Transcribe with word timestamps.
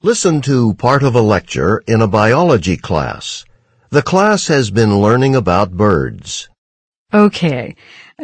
Listen 0.00 0.40
to 0.42 0.74
part 0.74 1.02
of 1.02 1.16
a 1.16 1.20
lecture 1.20 1.82
in 1.88 2.00
a 2.00 2.06
biology 2.06 2.76
class. 2.76 3.44
The 3.90 4.00
class 4.00 4.46
has 4.46 4.70
been 4.70 5.00
learning 5.00 5.34
about 5.34 5.72
birds. 5.72 6.48
Okay, 7.12 7.74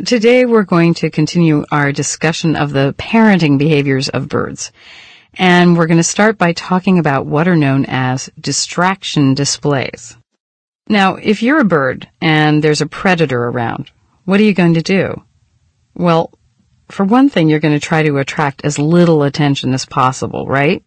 today 0.04 0.44
we're 0.44 0.62
going 0.62 0.94
to 0.94 1.10
continue 1.10 1.64
our 1.72 1.90
discussion 1.90 2.54
of 2.54 2.72
the 2.72 2.94
parenting 2.96 3.58
behaviors 3.58 4.08
of 4.08 4.28
birds. 4.28 4.70
And 5.36 5.76
we're 5.76 5.88
going 5.88 5.98
to 5.98 6.04
start 6.04 6.38
by 6.38 6.52
talking 6.52 7.00
about 7.00 7.26
what 7.26 7.48
are 7.48 7.56
known 7.56 7.86
as 7.86 8.30
distraction 8.38 9.34
displays. 9.34 10.16
Now, 10.88 11.16
if 11.16 11.42
you're 11.42 11.58
a 11.58 11.64
bird 11.64 12.08
and 12.20 12.62
there's 12.62 12.82
a 12.82 12.86
predator 12.86 13.46
around, 13.46 13.90
what 14.26 14.38
are 14.38 14.44
you 14.44 14.54
going 14.54 14.74
to 14.74 14.82
do? 14.82 15.24
Well, 15.96 16.30
for 16.88 17.04
one 17.04 17.28
thing, 17.30 17.48
you're 17.48 17.58
going 17.58 17.74
to 17.74 17.84
try 17.84 18.04
to 18.04 18.18
attract 18.18 18.64
as 18.64 18.78
little 18.78 19.24
attention 19.24 19.74
as 19.74 19.84
possible, 19.84 20.46
right? 20.46 20.84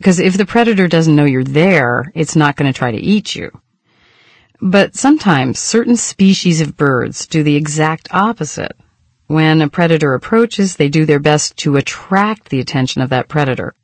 Because 0.00 0.18
if 0.18 0.38
the 0.38 0.46
predator 0.46 0.88
doesn't 0.88 1.14
know 1.14 1.26
you're 1.26 1.44
there, 1.44 2.10
it's 2.14 2.34
not 2.34 2.56
going 2.56 2.72
to 2.72 2.78
try 2.78 2.90
to 2.90 2.96
eat 2.96 3.34
you. 3.34 3.50
But 4.58 4.96
sometimes 4.96 5.58
certain 5.58 5.98
species 5.98 6.62
of 6.62 6.74
birds 6.74 7.26
do 7.26 7.42
the 7.42 7.54
exact 7.54 8.08
opposite. 8.10 8.74
When 9.26 9.60
a 9.60 9.68
predator 9.68 10.14
approaches, 10.14 10.76
they 10.76 10.88
do 10.88 11.04
their 11.04 11.18
best 11.18 11.58
to 11.58 11.76
attract 11.76 12.48
the 12.48 12.60
attention 12.60 13.02
of 13.02 13.10
that 13.10 13.28
predator. 13.28 13.74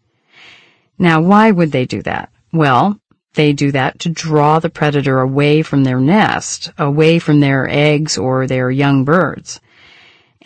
Now, 0.98 1.20
why 1.20 1.50
would 1.50 1.72
they 1.72 1.84
do 1.84 2.00
that? 2.04 2.30
Well, 2.50 2.98
they 3.34 3.52
do 3.52 3.70
that 3.72 3.98
to 3.98 4.08
draw 4.08 4.58
the 4.58 4.70
predator 4.70 5.20
away 5.20 5.60
from 5.60 5.84
their 5.84 6.00
nest, 6.00 6.72
away 6.78 7.18
from 7.18 7.40
their 7.40 7.68
eggs 7.68 8.16
or 8.16 8.46
their 8.46 8.70
young 8.70 9.04
birds. 9.04 9.60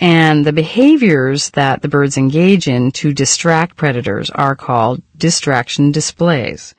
And 0.01 0.47
the 0.47 0.53
behaviors 0.53 1.51
that 1.51 1.83
the 1.83 1.89
birds 1.89 2.17
engage 2.17 2.67
in 2.67 2.91
to 2.93 3.13
distract 3.13 3.77
predators 3.77 4.31
are 4.31 4.57
called 4.57 5.03
distraction 5.19 5.93
displays. 5.93 6.75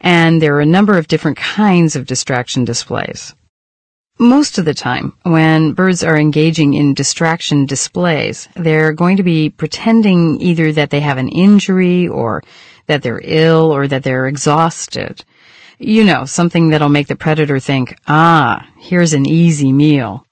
And 0.00 0.42
there 0.42 0.56
are 0.56 0.60
a 0.60 0.66
number 0.66 0.98
of 0.98 1.06
different 1.06 1.36
kinds 1.36 1.94
of 1.94 2.06
distraction 2.06 2.64
displays. 2.64 3.34
Most 4.18 4.58
of 4.58 4.64
the 4.64 4.74
time, 4.74 5.12
when 5.22 5.72
birds 5.72 6.02
are 6.02 6.18
engaging 6.18 6.74
in 6.74 6.94
distraction 6.94 7.66
displays, 7.66 8.48
they're 8.56 8.92
going 8.92 9.16
to 9.18 9.22
be 9.22 9.50
pretending 9.50 10.40
either 10.40 10.72
that 10.72 10.90
they 10.90 10.98
have 10.98 11.18
an 11.18 11.28
injury 11.28 12.08
or 12.08 12.42
that 12.86 13.02
they're 13.02 13.20
ill 13.22 13.70
or 13.70 13.86
that 13.86 14.02
they're 14.02 14.26
exhausted. 14.26 15.24
You 15.78 16.02
know, 16.02 16.24
something 16.24 16.70
that'll 16.70 16.88
make 16.88 17.06
the 17.06 17.14
predator 17.14 17.60
think, 17.60 17.96
ah, 18.08 18.68
here's 18.78 19.14
an 19.14 19.26
easy 19.26 19.72
meal. 19.72 20.26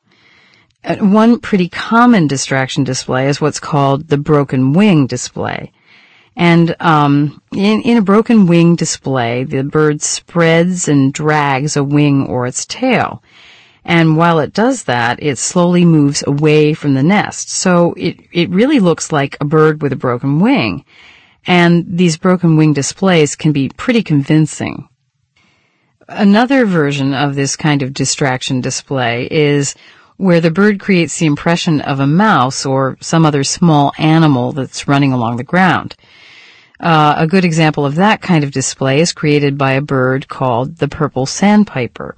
One 0.86 1.40
pretty 1.40 1.68
common 1.68 2.28
distraction 2.28 2.84
display 2.84 3.28
is 3.28 3.40
what's 3.40 3.58
called 3.58 4.08
the 4.08 4.18
broken 4.18 4.72
wing 4.72 5.06
display. 5.06 5.72
And 6.36 6.76
um, 6.80 7.42
in, 7.52 7.80
in 7.82 7.96
a 7.96 8.02
broken 8.02 8.46
wing 8.46 8.76
display, 8.76 9.44
the 9.44 9.64
bird 9.64 10.02
spreads 10.02 10.86
and 10.86 11.12
drags 11.12 11.76
a 11.76 11.82
wing 11.82 12.26
or 12.26 12.46
its 12.46 12.66
tail. 12.66 13.22
And 13.84 14.16
while 14.16 14.40
it 14.40 14.52
does 14.52 14.84
that, 14.84 15.22
it 15.22 15.38
slowly 15.38 15.84
moves 15.84 16.22
away 16.26 16.74
from 16.74 16.94
the 16.94 17.02
nest. 17.02 17.50
So 17.50 17.94
it, 17.96 18.18
it 18.32 18.50
really 18.50 18.80
looks 18.80 19.10
like 19.10 19.36
a 19.40 19.44
bird 19.44 19.80
with 19.80 19.92
a 19.92 19.96
broken 19.96 20.40
wing. 20.40 20.84
And 21.46 21.84
these 21.88 22.18
broken 22.18 22.56
wing 22.56 22.74
displays 22.74 23.34
can 23.36 23.52
be 23.52 23.70
pretty 23.70 24.02
convincing. 24.02 24.88
Another 26.08 26.66
version 26.66 27.14
of 27.14 27.34
this 27.34 27.56
kind 27.56 27.82
of 27.82 27.94
distraction 27.94 28.60
display 28.60 29.26
is 29.30 29.74
where 30.16 30.40
the 30.40 30.50
bird 30.50 30.80
creates 30.80 31.18
the 31.18 31.26
impression 31.26 31.80
of 31.80 32.00
a 32.00 32.06
mouse 32.06 32.64
or 32.64 32.96
some 33.00 33.26
other 33.26 33.44
small 33.44 33.92
animal 33.98 34.52
that's 34.52 34.88
running 34.88 35.12
along 35.12 35.36
the 35.36 35.44
ground. 35.44 35.94
Uh, 36.78 37.14
a 37.16 37.26
good 37.26 37.44
example 37.44 37.86
of 37.86 37.94
that 37.94 38.20
kind 38.20 38.44
of 38.44 38.50
display 38.50 39.00
is 39.00 39.12
created 39.12 39.56
by 39.56 39.72
a 39.72 39.80
bird 39.80 40.28
called 40.28 40.76
the 40.76 40.88
purple 40.88 41.26
sandpiper. 41.26 42.16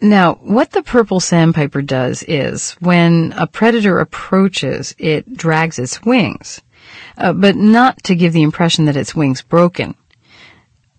Now, 0.00 0.36
what 0.36 0.70
the 0.70 0.82
purple 0.82 1.20
sandpiper 1.20 1.82
does 1.82 2.22
is, 2.26 2.72
when 2.80 3.34
a 3.36 3.46
predator 3.46 3.98
approaches, 3.98 4.94
it 4.98 5.36
drags 5.36 5.78
its 5.78 6.02
wings, 6.02 6.62
uh, 7.18 7.34
but 7.34 7.54
not 7.54 8.02
to 8.04 8.14
give 8.14 8.32
the 8.32 8.42
impression 8.42 8.86
that 8.86 8.96
its 8.96 9.14
wings 9.14 9.42
broken, 9.42 9.94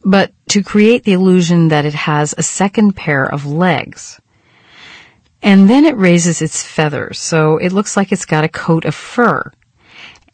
but 0.06 0.34
to 0.50 0.62
create 0.62 1.04
the 1.04 1.14
illusion 1.14 1.70
that 1.70 1.86
it 1.86 1.96
has 1.96 2.36
a 2.38 2.44
second 2.44 2.96
pair 2.96 3.26
of 3.26 3.48
legs. 3.48 4.20
And 5.44 5.70
then 5.70 5.86
it 5.86 5.98
raises 5.98 6.42
its 6.42 6.64
feathers, 6.64 7.18
so 7.18 7.58
it 7.58 7.72
looks 7.72 7.98
like 7.98 8.12
it's 8.12 8.26
got 8.26 8.44
a 8.44 8.50
coat 8.50 8.86
of 8.86 8.94
fur. 8.94 9.52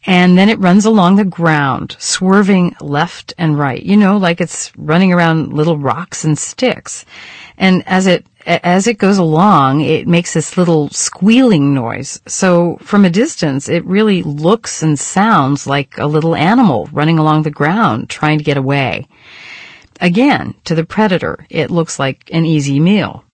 And 0.04 0.38
then 0.38 0.48
it 0.48 0.58
runs 0.58 0.84
along 0.84 1.16
the 1.16 1.24
ground, 1.24 1.96
swerving 1.98 2.76
left 2.80 3.34
and 3.36 3.58
right, 3.58 3.82
you 3.82 3.96
know, 3.96 4.16
like 4.16 4.40
it's 4.40 4.72
running 4.76 5.12
around 5.12 5.52
little 5.52 5.76
rocks 5.76 6.24
and 6.24 6.38
sticks. 6.38 7.04
And 7.58 7.86
as 7.86 8.06
it, 8.06 8.26
as 8.46 8.86
it 8.86 8.98
goes 8.98 9.18
along, 9.18 9.80
it 9.80 10.06
makes 10.06 10.34
this 10.34 10.56
little 10.56 10.88
squealing 10.90 11.74
noise. 11.74 12.20
So 12.26 12.78
from 12.80 13.04
a 13.04 13.10
distance, 13.10 13.68
it 13.68 13.84
really 13.84 14.22
looks 14.22 14.82
and 14.82 14.98
sounds 14.98 15.66
like 15.66 15.98
a 15.98 16.06
little 16.06 16.34
animal 16.34 16.88
running 16.92 17.18
along 17.18 17.42
the 17.42 17.50
ground 17.50 18.08
trying 18.08 18.38
to 18.38 18.44
get 18.44 18.56
away. 18.56 19.08
Again, 20.00 20.54
to 20.64 20.74
the 20.74 20.84
predator, 20.84 21.44
it 21.50 21.70
looks 21.70 21.98
like 21.98 22.30
an 22.32 22.46
easy 22.46 22.78
meal. 22.78 23.24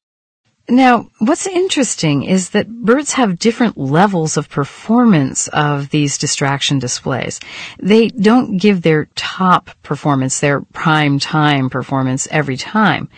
Now, 0.68 1.10
what's 1.18 1.46
interesting 1.46 2.22
is 2.22 2.50
that 2.50 2.70
birds 2.70 3.12
have 3.12 3.38
different 3.38 3.76
levels 3.76 4.38
of 4.38 4.48
performance 4.48 5.46
of 5.48 5.90
these 5.90 6.16
distraction 6.16 6.78
displays. 6.78 7.38
They 7.78 8.08
don't 8.08 8.56
give 8.56 8.80
their 8.80 9.08
top 9.14 9.68
performance, 9.82 10.40
their 10.40 10.62
prime 10.62 11.18
time 11.18 11.68
performance 11.68 12.26
every 12.30 12.56
time. 12.56 13.10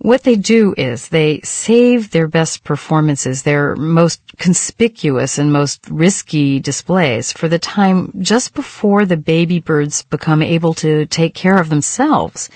What 0.00 0.24
they 0.24 0.36
do 0.36 0.74
is 0.76 1.08
they 1.08 1.40
save 1.44 2.10
their 2.10 2.28
best 2.28 2.62
performances, 2.62 3.42
their 3.42 3.74
most 3.74 4.20
conspicuous 4.36 5.38
and 5.38 5.50
most 5.50 5.88
risky 5.88 6.60
displays 6.60 7.32
for 7.32 7.48
the 7.48 7.58
time 7.58 8.12
just 8.18 8.52
before 8.52 9.06
the 9.06 9.16
baby 9.16 9.60
birds 9.60 10.02
become 10.02 10.42
able 10.42 10.74
to 10.74 11.06
take 11.06 11.34
care 11.34 11.58
of 11.58 11.70
themselves. 11.70 12.50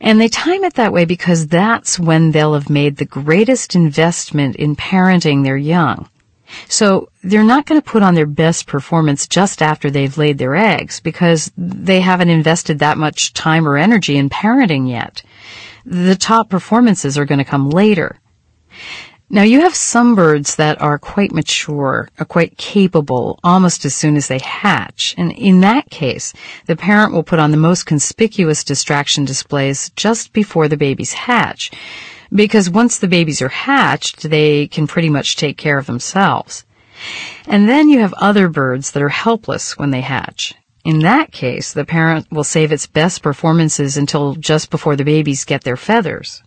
And 0.00 0.20
they 0.20 0.28
time 0.28 0.64
it 0.64 0.74
that 0.74 0.92
way 0.92 1.04
because 1.04 1.46
that's 1.48 1.98
when 1.98 2.30
they'll 2.30 2.54
have 2.54 2.70
made 2.70 2.96
the 2.96 3.04
greatest 3.04 3.74
investment 3.74 4.56
in 4.56 4.76
parenting 4.76 5.44
their 5.44 5.56
young. 5.56 6.08
So 6.68 7.10
they're 7.22 7.44
not 7.44 7.66
going 7.66 7.80
to 7.80 7.90
put 7.90 8.02
on 8.02 8.14
their 8.14 8.26
best 8.26 8.66
performance 8.66 9.26
just 9.26 9.60
after 9.60 9.90
they've 9.90 10.16
laid 10.16 10.38
their 10.38 10.56
eggs 10.56 11.00
because 11.00 11.50
they 11.56 12.00
haven't 12.00 12.30
invested 12.30 12.78
that 12.78 12.98
much 12.98 13.34
time 13.34 13.68
or 13.68 13.76
energy 13.76 14.16
in 14.16 14.30
parenting 14.30 14.88
yet. 14.88 15.22
The 15.84 16.16
top 16.16 16.48
performances 16.48 17.18
are 17.18 17.26
going 17.26 17.38
to 17.38 17.44
come 17.44 17.68
later. 17.70 18.18
Now 19.30 19.42
you 19.42 19.60
have 19.60 19.74
some 19.74 20.14
birds 20.14 20.56
that 20.56 20.80
are 20.80 20.98
quite 20.98 21.32
mature, 21.32 22.08
are 22.18 22.24
quite 22.24 22.56
capable 22.56 23.38
almost 23.44 23.84
as 23.84 23.94
soon 23.94 24.16
as 24.16 24.28
they 24.28 24.38
hatch. 24.38 25.14
And 25.18 25.32
in 25.32 25.60
that 25.60 25.90
case, 25.90 26.32
the 26.64 26.76
parent 26.76 27.12
will 27.12 27.22
put 27.22 27.38
on 27.38 27.50
the 27.50 27.58
most 27.58 27.84
conspicuous 27.84 28.64
distraction 28.64 29.26
displays 29.26 29.90
just 29.96 30.32
before 30.32 30.66
the 30.66 30.78
babies 30.78 31.12
hatch. 31.12 31.70
Because 32.32 32.70
once 32.70 32.98
the 32.98 33.08
babies 33.08 33.42
are 33.42 33.50
hatched, 33.50 34.30
they 34.30 34.66
can 34.66 34.86
pretty 34.86 35.10
much 35.10 35.36
take 35.36 35.58
care 35.58 35.76
of 35.76 35.84
themselves. 35.84 36.64
And 37.46 37.68
then 37.68 37.90
you 37.90 38.00
have 38.00 38.14
other 38.14 38.48
birds 38.48 38.92
that 38.92 39.02
are 39.02 39.10
helpless 39.10 39.76
when 39.76 39.90
they 39.90 40.00
hatch. 40.00 40.54
In 40.86 41.00
that 41.00 41.32
case, 41.32 41.74
the 41.74 41.84
parent 41.84 42.32
will 42.32 42.44
save 42.44 42.72
its 42.72 42.86
best 42.86 43.22
performances 43.22 43.98
until 43.98 44.36
just 44.36 44.70
before 44.70 44.96
the 44.96 45.04
babies 45.04 45.44
get 45.44 45.64
their 45.64 45.76
feathers. 45.76 46.42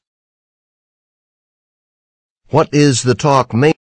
What 2.52 2.68
is 2.74 3.04
the 3.04 3.16
talk 3.16 3.54
main? 3.54 3.81